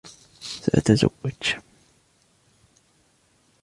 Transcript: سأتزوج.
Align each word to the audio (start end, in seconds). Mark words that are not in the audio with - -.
سأتزوج. 0.41 1.55